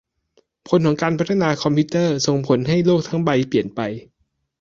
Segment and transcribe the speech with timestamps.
[0.67, 3.81] ผลของการพัฒนาคอมพิวเตอร์ ส่งผลให้โลกทั้งใบเปลี่ยนไป